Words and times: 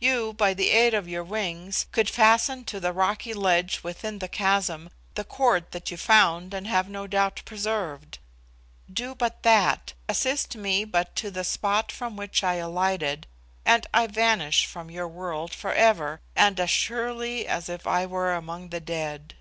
You, 0.00 0.32
by 0.32 0.54
the 0.54 0.70
aid 0.70 0.92
of 0.92 1.06
your 1.06 1.22
wings, 1.22 1.86
could 1.92 2.10
fasten 2.10 2.64
to 2.64 2.80
the 2.80 2.92
rocky 2.92 3.32
ledge 3.32 3.84
within 3.84 4.18
the 4.18 4.26
chasm 4.26 4.90
the 5.14 5.22
cord 5.22 5.70
that 5.70 5.88
you 5.92 5.96
found, 5.96 6.52
and 6.52 6.66
have 6.66 6.88
no 6.88 7.06
doubt 7.06 7.42
preserved. 7.44 8.18
Do 8.92 9.14
but 9.14 9.44
that; 9.44 9.92
assist 10.08 10.56
me 10.56 10.84
but 10.84 11.14
to 11.14 11.30
the 11.30 11.44
spot 11.44 11.92
from 11.92 12.16
which 12.16 12.42
I 12.42 12.54
alighted, 12.54 13.28
and 13.64 13.86
I 13.94 14.08
vanish 14.08 14.66
from 14.66 14.90
your 14.90 15.06
world 15.06 15.54
for 15.54 15.72
ever, 15.72 16.20
and 16.34 16.58
as 16.58 16.70
surely 16.70 17.46
as 17.46 17.68
if 17.68 17.86
I 17.86 18.04
were 18.04 18.34
among 18.34 18.70
the 18.70 18.80
dead." 18.80 19.36